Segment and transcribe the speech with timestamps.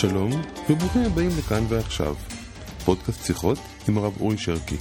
[0.00, 0.30] שלום,
[0.70, 2.14] וברוכים הבאים לכאן ועכשיו.
[2.84, 3.58] פודקאסט שיחות
[3.88, 4.76] עם הרב אורי שרקי.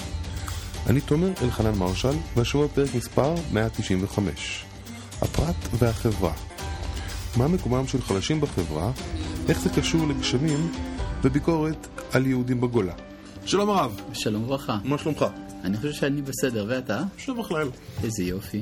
[0.87, 4.63] אני תומר אלחנן מרשל, והשבוע פרק מספר 195.
[5.21, 6.33] הפרט והחברה.
[7.37, 8.91] מה מקומם של חלשים בחברה,
[9.49, 10.71] איך זה קשור לגשמים
[11.23, 12.93] וביקורת על יהודים בגולה.
[13.45, 14.01] שלום הרב.
[14.13, 14.77] שלום וברכה.
[14.83, 15.25] מה שלומך?
[15.63, 17.03] אני חושב שאני בסדר, ואתה?
[17.17, 17.69] שבח לאל.
[18.03, 18.61] איזה יופי.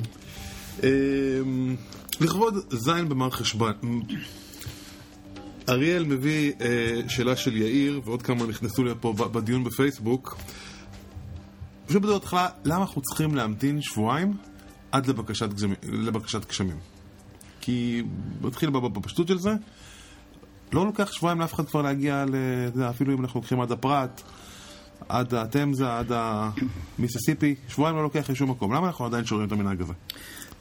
[0.83, 1.75] אמ,
[2.21, 3.73] לכבוד זין במר חשבון.
[5.69, 10.37] אריאל מביא אה, שאלה של יאיר, ועוד כמה נכנסו לי פה בדיון בפייסבוק.
[11.87, 14.33] פשוט בדעות התחלה, למה אנחנו צריכים להמתין שבועיים
[14.91, 16.77] עד לבקשת, גזמי, לבקשת גשמים?
[17.61, 18.03] כי,
[18.41, 19.53] נתחיל בפשטות של זה,
[20.73, 24.21] לא לוקח שבועיים לאף אחד כבר להגיע, ל, אפילו אם אנחנו לוקחים עד הפרט,
[25.09, 28.73] עד התמזה, עד המיסיסיפי, שבועיים לא לוקח לשום מקום.
[28.73, 29.93] למה אנחנו עדיין שורים את המנהג הזה?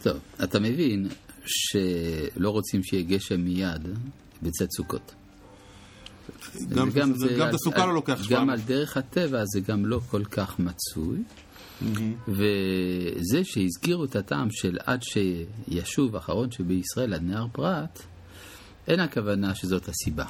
[0.02, 1.08] טוב, אתה מבין
[1.46, 3.88] שלא רוצים שיהיה גשם מיד
[4.42, 5.14] בצאת סוקות.
[6.68, 8.46] גם, וגם זה, גם את הסוכה לא לוקח שבועיים.
[8.46, 11.22] גם על דרך הטבע זה גם לא כל כך מצוי.
[12.28, 18.02] וזה שהזכירו את הטעם של עד שישוב אחרון שבישראל עד נהר פרת,
[18.88, 20.24] אין הכוונה שזאת הסיבה.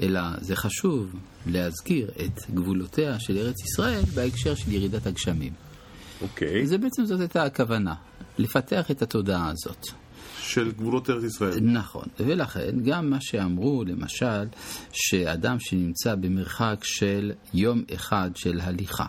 [0.00, 5.52] אלא זה חשוב להזכיר את גבולותיה של ארץ ישראל בהקשר של ירידת הגשמים.
[6.22, 6.66] אוקיי.
[6.66, 7.94] זה בעצם זאת הייתה הכוונה,
[8.38, 10.01] לפתח את התודעה הזאת.
[10.40, 11.60] של גבולות ארץ ישראל.
[11.60, 14.44] נכון, ולכן גם מה שאמרו, למשל,
[14.92, 19.06] שאדם שנמצא במרחק של יום אחד של הליכה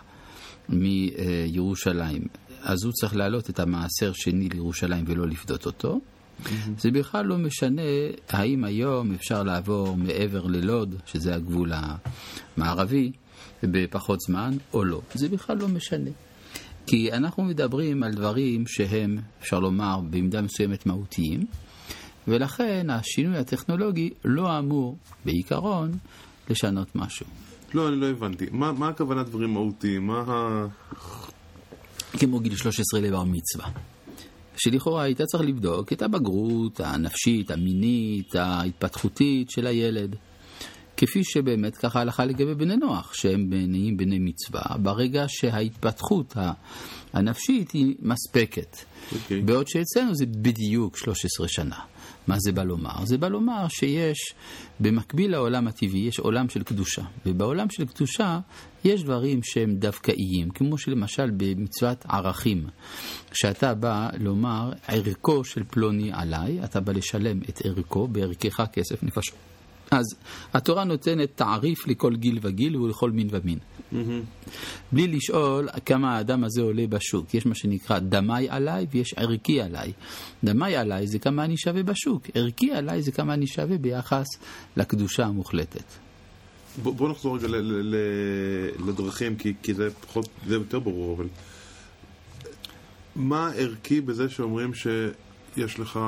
[0.68, 2.22] מירושלים,
[2.62, 6.00] אז הוא צריך להעלות את המעשר שני לירושלים ולא לפדות אותו.
[6.78, 7.82] זה בכלל לא משנה
[8.28, 11.72] האם היום אפשר לעבור מעבר ללוד, שזה הגבול
[12.56, 13.12] המערבי,
[13.62, 15.00] בפחות זמן או לא.
[15.14, 16.10] זה בכלל לא משנה.
[16.86, 21.46] כי אנחנו מדברים על דברים שהם, אפשר לומר, במידה מסוימת מהותיים,
[22.28, 25.92] ולכן השינוי הטכנולוגי לא אמור, בעיקרון,
[26.50, 27.26] לשנות משהו.
[27.74, 28.46] לא, אני לא הבנתי.
[28.52, 30.06] מה, מה הכוונה דברים מהותיים?
[30.06, 30.66] מה ה...
[32.18, 33.68] כמו גיל 13 לבר מצווה.
[34.56, 40.16] שלכאורה היית צריך לבדוק את הבגרות הנפשית, המינית, ההתפתחותית של הילד.
[40.96, 46.36] כפי שבאמת ככה הלכה לגבי בני נוח, שהם נהיים בני מצווה, ברגע שההתפתחות
[47.12, 48.76] הנפשית היא מספקת.
[49.12, 49.40] אוקיי.
[49.40, 49.44] Okay.
[49.44, 51.76] בעוד שאצלנו זה בדיוק 13 שנה.
[52.26, 53.04] מה זה בא לומר?
[53.04, 54.34] זה בא לומר שיש,
[54.80, 57.02] במקביל לעולם הטבעי, יש עולם של קדושה.
[57.26, 58.38] ובעולם של קדושה
[58.84, 62.66] יש דברים שהם דווקאיים, כמו שלמשל במצוות ערכים.
[63.30, 69.53] כשאתה בא לומר, ערכו של פלוני עליי, אתה בא לשלם את ערכו, בערכך כסף נפשות.
[69.94, 70.14] אז
[70.54, 73.58] התורה נותנת תעריף לכל גיל וגיל ולכל מין ומין.
[73.58, 73.96] Mm-hmm.
[74.92, 77.34] בלי לשאול כמה האדם הזה עולה בשוק.
[77.34, 79.92] יש מה שנקרא דמי עליי ויש ערכי עליי.
[80.44, 84.26] דמי עליי זה כמה אני שווה בשוק, ערכי עליי זה כמה אני שווה ביחס
[84.76, 85.84] לקדושה המוחלטת.
[86.82, 87.96] בוא, בוא נחזור רגע ל, ל, ל,
[88.88, 91.28] לדרכים, כי, כי זה פחות, זה יותר ברור, אבל
[93.16, 96.00] מה ערכי בזה שאומרים שיש לך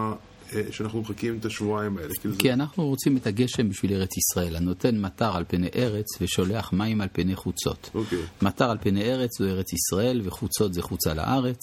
[0.70, 2.14] שאנחנו מחכים את השבועיים האלה.
[2.22, 6.72] כי, כי אנחנו רוצים את הגשם בשביל ארץ ישראל, הנותן מטר על פני ארץ ושולח
[6.72, 7.90] מים על פני חוצות.
[7.94, 8.18] אוקיי.
[8.42, 11.58] מטר על פני ארץ זו ארץ ישראל וחוצות זה חוצה לארץ.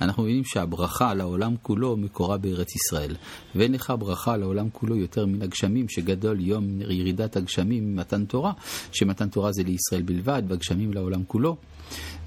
[0.00, 3.16] אנחנו מבינים שהברכה לעולם כולו מקורה בארץ ישראל.
[3.54, 8.52] ואין לך ברכה לעולם כולו יותר מן הגשמים, שגדול יום ירידת הגשמים ממתן תורה,
[8.92, 11.56] שמתן תורה זה לישראל בלבד, והגשמים לעולם כולו.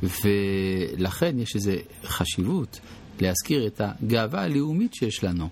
[0.04, 1.72] ולכן יש איזו
[2.04, 2.80] חשיבות
[3.20, 5.50] להזכיר את הגאווה הלאומית שיש לנו.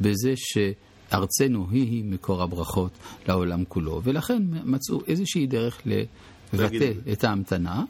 [0.00, 2.90] בזה שארצנו היא מקור הברכות
[3.28, 7.84] לעולם כולו, ולכן מצאו איזושהי דרך לבטא את ההמתנה.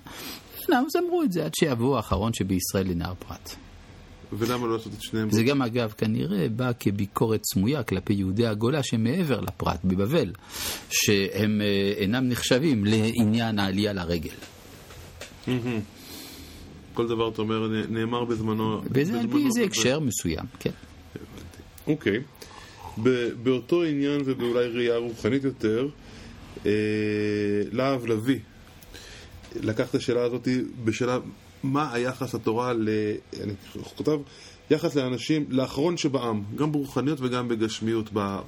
[0.69, 3.57] אז אמרו את זה עד שיבוא האחרון שבישראל לנהר פרת.
[4.33, 5.31] ולמה לא לעשות את שניהם?
[5.31, 10.33] זה גם אגב כנראה בא כביקורת סמויה כלפי יהודי הגולה שמעבר לפרת בבבל,
[10.91, 11.61] שהם
[11.97, 14.35] אינם נחשבים לעניין העלייה לרגל.
[16.95, 18.81] כל דבר, אתה אומר, נאמר בזמנו...
[18.91, 20.71] בזה על פי איזה הקשר מסוים, כן.
[21.87, 22.23] אוקיי.
[23.43, 25.89] באותו עניין ובאולי ראייה רוחנית יותר,
[26.67, 26.71] אה,
[27.73, 28.39] להב לביא
[29.63, 30.49] לקח את השאלה הזאת
[30.85, 31.19] בשאלה
[31.63, 32.89] מה היחס התורה, ל...
[33.43, 33.53] אני
[33.97, 34.19] כותב,
[34.71, 38.39] יחס לאנשים, לאחרון שבעם, גם ברוחניות וגם בגשמיות, ב...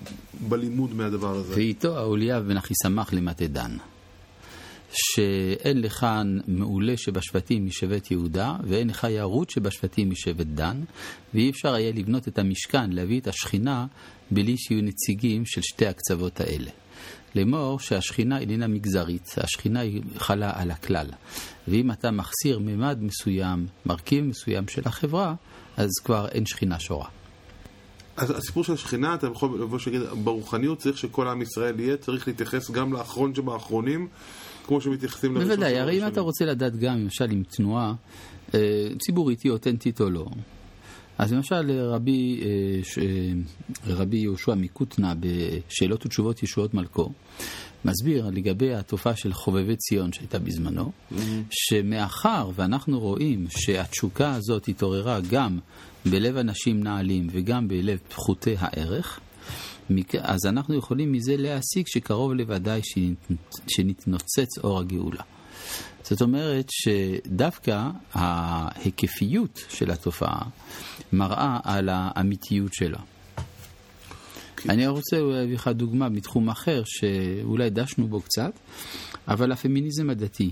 [0.48, 1.54] בלימוד מהדבר הזה.
[1.54, 3.76] ואיתו האוליה בן אחיסמך למטה דן.
[4.92, 6.06] שאין לך
[6.46, 10.80] מעולה שבשבטים משבט יהודה, ואין לך יערות שבשבטים משבט דן,
[11.34, 13.86] ואי אפשר היה לבנות את המשכן, להביא את השכינה,
[14.30, 16.70] בלי שיהיו נציגים של שתי הקצוות האלה.
[17.34, 21.06] לאמור שהשכינה איננה מגזרית, השכינה היא חלה על הכלל.
[21.68, 25.34] ואם אתה מחסיר ממד מסוים, מרכיב מסוים של החברה,
[25.76, 27.08] אז כבר אין שכינה שורה.
[28.16, 32.28] אז הסיפור של השכינה, אתה יכול לבוא שיגיד, ברוחניות צריך שכל עם ישראל יהיה, צריך
[32.28, 34.08] להתייחס גם לאחרון שבאחרונים,
[34.68, 36.06] כמו שמתייחסים לראשון בוודאי, הרי אם.
[36.06, 37.94] אתה רוצה לדעת גם, למשל, אם תנועה
[38.54, 40.26] אה, ציבורית היא אותנטית או לא,
[41.18, 43.32] אז למשל רבי, אה, אה,
[43.86, 47.10] רבי יהושע מקוטנה בשאלות ותשובות ישועות מלכו,
[47.84, 50.92] מסביר לגבי התופעה של חובבי ציון שהייתה בזמנו,
[51.50, 55.58] שמאחר ואנחנו רואים שהתשוקה הזאת התעוררה גם
[56.06, 59.20] בלב אנשים נעלים וגם בלב פחותי הערך,
[60.22, 63.32] אז אנחנו יכולים מזה להסיק שקרוב לוודאי שנת-
[63.68, 65.22] שנתנוצץ אור הגאולה.
[66.04, 67.82] זאת אומרת שדווקא
[68.12, 70.40] ההיקפיות של התופעה
[71.12, 72.98] מראה על האמיתיות שלה.
[74.56, 78.52] כי- אני רוצה אולי להביא לך דוגמה מתחום אחר שאולי דשנו בו קצת,
[79.28, 80.50] אבל הפמיניזם הדתי,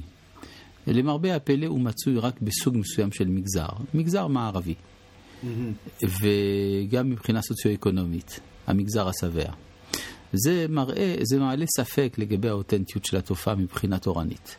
[0.87, 4.75] למרבה הפלא הוא מצוי רק בסוג מסוים של מגזר, מגזר מערבי,
[6.03, 9.53] וגם מבחינה סוציו-אקונומית, המגזר השבע.
[10.33, 14.57] זה מראה, זה מעלה ספק לגבי האותנטיות של התופעה מבחינה תורנית.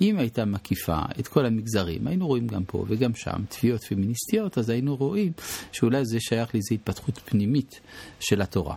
[0.00, 4.70] אם הייתה מקיפה את כל המגזרים, היינו רואים גם פה וגם שם תביעות פמיניסטיות, אז
[4.70, 5.32] היינו רואים
[5.72, 7.80] שאולי זה שייך לאיזו התפתחות פנימית
[8.20, 8.76] של התורה.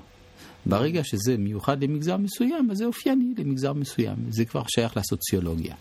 [0.65, 4.15] ברגע שזה מיוחד למגזר מסוים, אז זה אופייני למגזר מסוים.
[4.29, 5.75] זה כבר שייך לסוציולוגיה.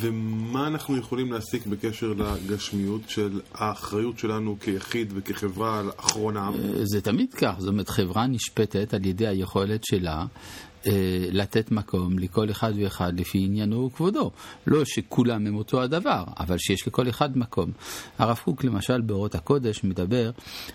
[0.00, 5.90] ומה אנחנו יכולים להסיק בקשר לגשמיות של האחריות שלנו כיחיד וכחברה על
[6.36, 6.54] העם?
[6.82, 10.24] זה תמיד כך, זאת אומרת, חברה נשפטת על ידי היכולת שלה
[10.86, 10.92] אה,
[11.30, 14.30] לתת מקום לכל אחד ואחד לפי עניינו וכבודו.
[14.66, 17.70] לא שכולם הם אותו הדבר, אבל שיש לכל אחד מקום.
[18.18, 20.30] הרב קוק למשל באורות הקודש מדבר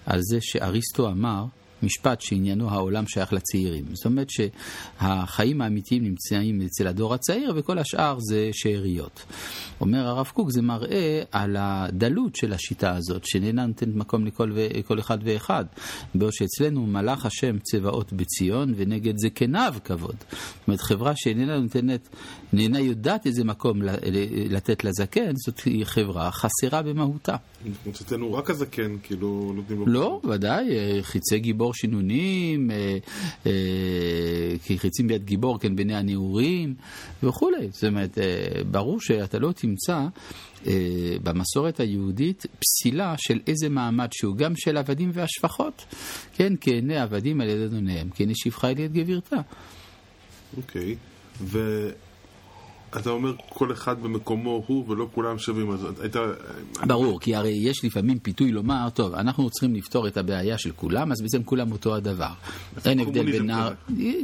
[0.05, 1.45] על זה שאריסטו אמר
[1.83, 3.85] משפט שעניינו העולם שייך לצעירים.
[3.93, 9.25] זאת אומרת שהחיים האמיתיים נמצאים אצל הדור הצעיר וכל השאר זה שאריות.
[9.81, 14.67] אומר הרב קוק, זה מראה על הדלות של השיטה הזאת, שאיננה נותנת מקום לכל ו-
[14.87, 15.65] כל אחד ואחד.
[16.15, 20.15] בעוד שאצלנו מלאך השם צבאות בציון ונגד זקניו כבוד.
[20.29, 22.09] זאת אומרת, חברה שאיננה נותנת,
[22.53, 23.81] איננה יודעת איזה מקום
[24.49, 27.35] לתת לזקן, זאת חברה חסרה במהותה.
[27.89, 29.85] אצלנו רק הזקן, כאילו, נותנים לו...
[29.85, 32.97] לא, ודאי, אה, חיצי גיבור שינונים, אה,
[33.45, 33.51] אה,
[34.63, 36.75] כי חיצים ביד גיבור, כן, בעיני הנעורים
[37.23, 37.67] וכולי.
[37.71, 39.99] זאת אומרת, אה, ברור שאתה לא תמצא
[41.23, 45.85] במסורת היהודית פסילה של איזה מעמד שהוא, גם של עבדים והשפחות.
[46.33, 49.37] כן, כעיני עבדים על ידי אדוניהם, כעיני שפחה על יד גבירתה.
[50.57, 50.95] אוקיי.
[52.93, 56.19] ואתה אומר כל אחד במקומו הוא ולא כולם שווים, אז הייתה...
[56.87, 61.11] ברור, כי הרי יש לפעמים פיתוי לומר, טוב, אנחנו צריכים לפתור את הבעיה של כולם,
[61.11, 62.31] אז בעצם כולם אותו הדבר.
[62.85, 63.49] אין הבדל בין...
[63.49, 63.69] ה-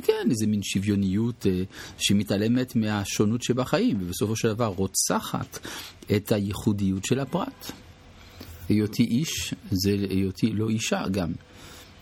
[0.04, 1.64] כן, איזה מין שוויוניות אה,
[1.98, 5.60] שמתעלמת מהשונות שבחיים, ובסופו של דבר רוצחת
[6.16, 7.72] את הייחודיות של הפרט.
[8.70, 11.32] היותי איש זה היותי לא אישה גם.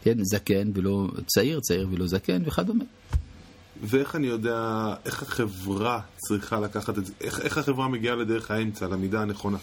[0.02, 2.84] כן, זקן ולא צעיר, צעיר ולא זקן וכדומה.
[3.82, 8.88] ואיך אני יודע, איך החברה צריכה לקחת את זה, איך, איך החברה מגיעה לדרך האמצע,
[8.88, 9.58] למידה הנכונה?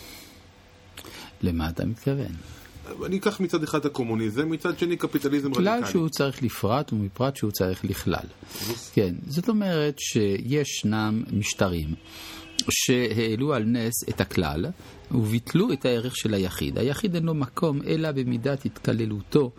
[1.42, 2.32] למה אתה מתכוון?
[3.06, 5.90] אני אקח מצד אחד את הקומוניזם, מצד שני קפיטליזם כלל רדיקלי.
[5.92, 8.26] שהוא צריך לפרט ומפרט שהוא צריך לכלל.
[8.92, 11.94] כן, זאת אומרת שישנם משטרים
[12.70, 14.66] שהעלו על נס את הכלל
[15.10, 16.78] וביטלו את הערך של היחיד.
[16.78, 19.50] היחיד אין לו מקום אלא במידת התקללותו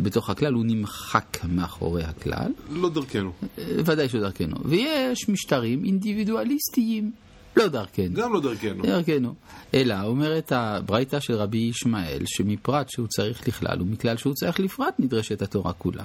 [0.00, 3.32] בתוך הכלל, הוא נמחק מאחורי הכלל, לא דרכנו.
[3.58, 4.56] ודאי שהוא דרכנו.
[4.64, 7.12] ויש משטרים אינדיבידואליסטיים,
[7.56, 8.14] לא דרכנו.
[8.14, 8.82] גם לא דרכנו.
[8.82, 9.34] דרכנו.
[9.74, 15.42] אלא אומרת הברייתא של רבי ישמעאל, שמפרט שהוא צריך לכלל ומכלל שהוא צריך לפרט נדרשת
[15.42, 16.04] התורה כולה.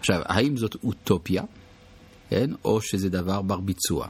[0.00, 1.42] עכשיו, האם זאת אוטופיה,
[2.30, 4.08] כן, או שזה דבר בר ביצוע?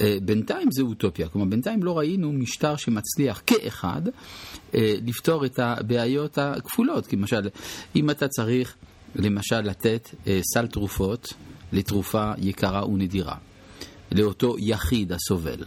[0.00, 4.02] אה, בינתיים זה אוטופיה, כלומר בינתיים לא ראינו משטר שמצליח כאחד
[4.74, 7.48] אה, לפתור את הבעיות הכפולות, כי למשל,
[7.96, 8.74] אם אתה צריך
[9.16, 11.32] למשל לתת אה, סל תרופות
[11.72, 13.34] לתרופה יקרה ונדירה,
[14.12, 15.64] לאותו יחיד הסובל.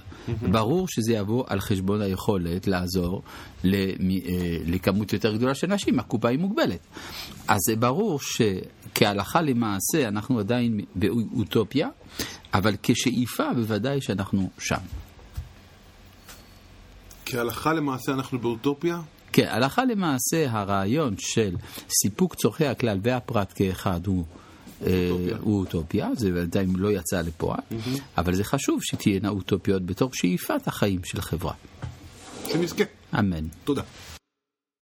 [0.52, 3.22] ברור שזה יבוא על חשבון היכולת לעזור
[3.64, 6.80] למי- אה, לכמות יותר גדולה של נשים, הקופה היא מוגבלת.
[7.48, 11.88] אז זה ברור שכהלכה למעשה אנחנו עדיין באוטופיה,
[12.54, 14.82] אבל כשאיפה בוודאי שאנחנו שם.
[17.26, 19.02] כהלכה למעשה אנחנו באוטופיה?
[19.34, 21.56] כן, הלכה למעשה הרעיון של
[22.02, 24.26] סיפוק צורכי הכלל והפרט כאחד הוא...
[24.86, 25.38] אה, אוטופיה.
[25.42, 27.60] הוא אוטופיה, זה בינתיים לא יצא לפועל,
[28.18, 31.54] אבל זה חשוב שתהיינה אוטופיות בתור שאיפת החיים של חברה.
[32.48, 32.84] שנזכה.
[33.20, 33.48] אמן.
[33.64, 33.82] תודה.